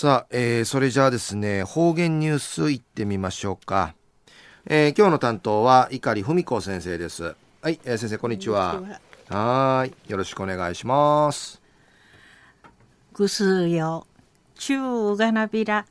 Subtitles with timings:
[0.00, 3.96] さあ、えー、それじゃあですね、方言ニュースいってみましょうか。
[4.64, 7.34] えー、今日の担当は碇文子先生です。
[7.62, 8.80] はい、えー、先生こんにちは。
[9.28, 11.60] はい、よろしくお願いします。
[13.12, 14.06] ぐすよ、
[14.54, 15.84] 中がなびら。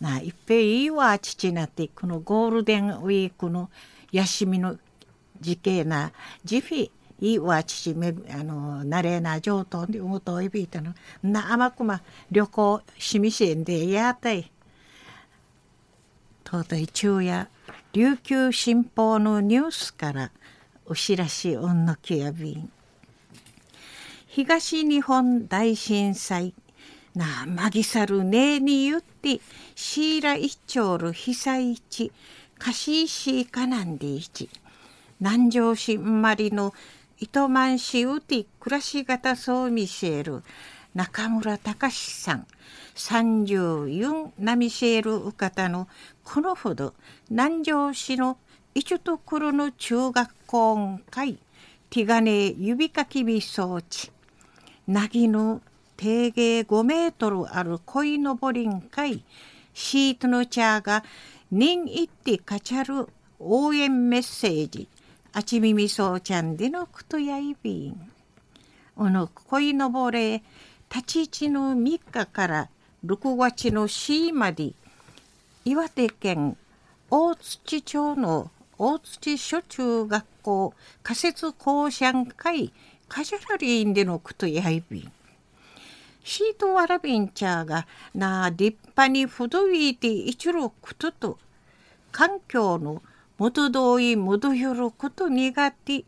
[0.00, 3.70] な、いっぺいいわ、父なって、このゴールデンウィークの
[4.12, 4.78] 休みの
[5.40, 6.12] 時期な、
[6.44, 6.90] ジフィ、
[7.20, 10.94] いわ父めあのなれな上等にうといびいたの。
[11.22, 14.50] なあまくま旅行しみせんでやたい
[16.44, 17.48] とうとい昼夜
[17.92, 20.30] 琉球新報のニュースから
[20.84, 22.70] お知らしうんのきやびん。
[24.26, 26.54] 東日本大震災
[27.14, 29.40] なまぎさるねえに言って
[29.74, 32.12] シーラ一丁る被災地
[32.58, 34.50] 貸し石かなんでいち
[35.18, 36.74] 南城市んまりの
[37.18, 40.42] 糸満市ウティ暮らし型そう見せる
[40.94, 42.46] 中村隆さん。
[42.94, 45.88] 34ナミシェルウカタの
[46.24, 46.94] このほど
[47.30, 48.36] 南城市の
[48.74, 51.38] 一ところの中学校会
[51.88, 54.10] ティガネ指かきび装置。
[54.86, 55.62] なぎの
[55.96, 59.24] 定芸5メートルある鯉のぼりん会
[59.72, 61.02] シートの茶が
[61.50, 63.08] 人いってかちゃる
[63.38, 64.86] 応援メッセージ。
[65.38, 68.10] あちみみそうちゃんでのくとやいびん。
[68.96, 70.42] おの恋のぼれ、
[70.90, 72.70] 立ち位置の3日から
[73.04, 74.72] 6月の4まで、
[75.66, 76.56] 岩手県
[77.10, 82.72] 大槌町の大槌小中学校仮設校舎会
[83.06, 85.12] カジュラリーンでのくとやいびん。
[86.24, 91.38] シートワラビンチャーがな立派にふどいて一路くとと
[92.10, 93.02] 環境の
[93.38, 96.04] 元同意元よること苦手。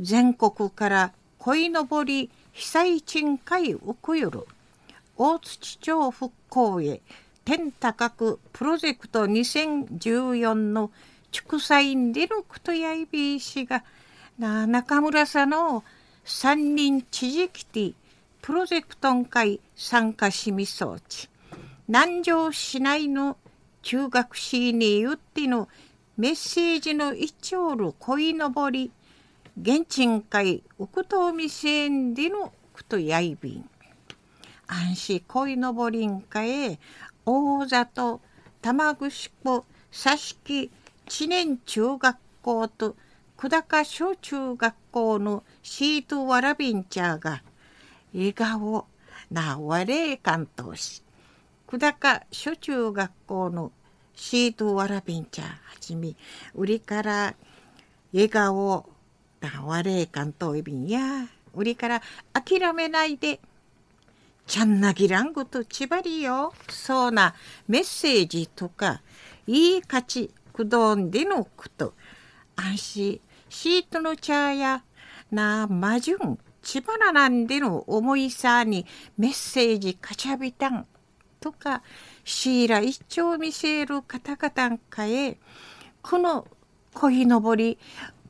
[0.00, 4.46] 全国から鯉のぼり被災賃会ウクよる。
[5.16, 7.00] 大槌町復興へ
[7.44, 10.90] 天高くプロジェクト2014の
[11.30, 13.84] 祝祭でのことやいびいしが
[14.38, 15.84] な中村さんの
[16.24, 17.92] 三人知事きて
[18.42, 21.28] プロジェクトン会参加しみそうち。
[21.86, 23.36] 南城市内の
[23.82, 25.68] 中学市に言っての
[26.16, 28.92] メッセージの一丁る恋のぼり
[29.60, 33.68] 現地会奥東未成でのくとやいびん。
[34.68, 36.78] 安心恋のぼりんかへ
[37.26, 38.20] 大里
[38.62, 39.10] 玉城
[39.42, 40.70] 湖佐敷
[41.08, 42.94] 知念中学校と
[43.36, 47.42] 久高小中学校のシートわらびんちゃが
[48.12, 48.86] 笑顔
[49.32, 51.02] なわれ関東市。
[51.66, 53.72] 久高小中学校の
[54.14, 56.14] シートわらびんちゃはじめ
[56.54, 57.34] 売りから
[58.12, 58.88] 笑顔
[59.40, 61.26] だわれかんといびんや。
[61.54, 62.02] 売りから
[62.32, 63.40] 諦めないで
[64.46, 66.52] ちゃんなぎらんごとちばりよ。
[66.68, 67.34] そうな
[67.68, 69.02] メッセージとか
[69.46, 71.94] いい価値くどんでのこと。
[72.56, 73.20] 安心。
[73.48, 74.82] シートの茶や
[75.30, 78.86] なまじゅんちばらなんでの思いさに
[79.16, 80.86] メッセージかちゃびたん。
[81.44, 81.82] とか
[82.24, 85.36] シーラ一丁見せる方々かへ
[86.00, 86.48] この
[86.94, 87.76] 鯉のぼり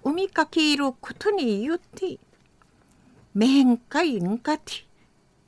[0.02, 2.18] 海かけることによって
[3.32, 4.72] 面会んかて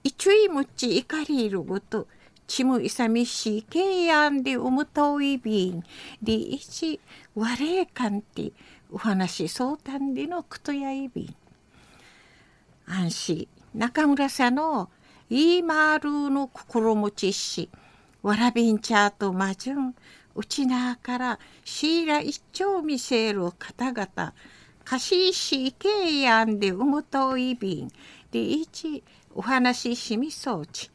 [0.05, 2.07] 一位むち怒りいるごと
[2.47, 5.83] ちむいさみしいけやんでうむといびん
[6.23, 7.01] でいち
[7.35, 8.53] われかんて
[8.93, 11.35] お話相談でのくとやいびん。
[12.87, 13.49] 安心。
[13.75, 14.89] 中村さんの
[15.29, 17.69] いいまるの心持ちし
[18.23, 19.95] わらびんちゃとまじゅん
[20.35, 24.35] うちなからシーラ一丁見せる方々
[24.85, 27.89] かしいしいけいやんでうむといびん。
[28.31, 29.03] でいち
[29.35, 30.91] お話ししみそうち。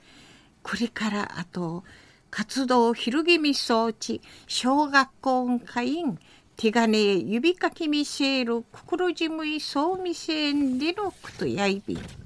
[0.64, 1.84] これからあと
[2.30, 4.22] 活動ひるぎみそうち。
[4.48, 6.20] 小学校会員
[6.56, 12.21] 手金指かきみせる心じむいそうみせんでのことやいびん。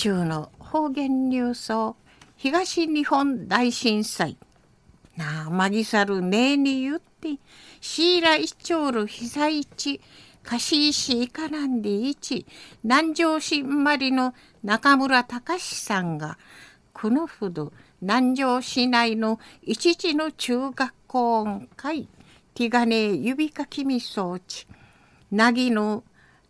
[0.00, 1.94] 中の方言ニュースを
[2.34, 4.38] 東日本大震災。
[5.14, 7.38] なあまぎさるねえに言って
[7.82, 10.00] シーラ一丁る被災地
[10.42, 12.46] 貸し石いかなんでいち
[12.82, 14.32] 南城市んまりの
[14.64, 16.38] 中村隆さんが
[16.94, 22.08] このほど南城市内の一時の中学校会
[22.54, 24.66] 手金指かきみ装置
[25.30, 26.04] なぎの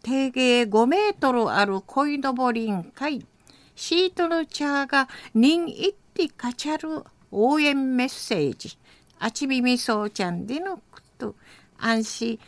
[0.05, 3.27] 定芸5メートルある鯉のぼりん会。
[3.75, 8.77] シートの茶が人一ってかちゃる応援メッセージ。
[9.19, 10.83] あちびみそうちゃんでのこ
[11.19, 11.37] と
[11.79, 12.39] 安心。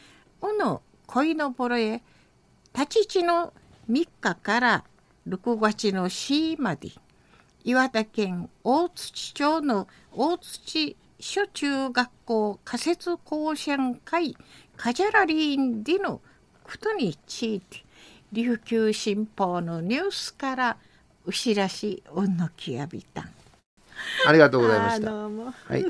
[0.41, 2.03] おの恋のぼろへ
[2.75, 3.53] 立ち地の
[3.91, 4.85] 3日から
[5.29, 6.91] 6月の4まで
[7.65, 14.37] 岩手県大槌町の大槌小中学校仮設校舎会
[14.77, 16.21] カジャラリンでの
[16.65, 17.85] ことについて。
[18.33, 20.79] 琉球新報のニュースから
[21.25, 23.31] うしらしおんのきやびたん。
[24.27, 25.13] ありがとうございました。
[25.13, 25.29] は
[25.77, 25.85] い、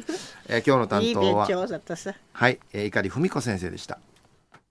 [0.49, 2.15] えー今日の担いい当は勉強だったさ。
[2.33, 3.99] はい、えー、碇文子先生でした。